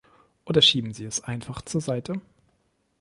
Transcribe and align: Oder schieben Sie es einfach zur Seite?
Oder 0.45 0.63
schieben 0.63 0.95
Sie 0.95 1.05
es 1.05 1.23
einfach 1.25 1.61
zur 1.61 1.79
Seite? 1.79 2.19